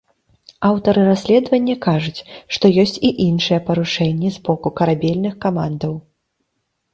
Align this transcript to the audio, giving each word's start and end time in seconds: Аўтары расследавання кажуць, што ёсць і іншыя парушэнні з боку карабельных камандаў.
Аўтары 0.69 1.01
расследавання 1.09 1.75
кажуць, 1.87 2.25
што 2.57 2.71
ёсць 2.85 2.95
і 3.11 3.11
іншыя 3.27 3.59
парушэнні 3.69 4.33
з 4.39 4.43
боку 4.49 4.73
карабельных 4.81 5.33
камандаў. 5.47 5.93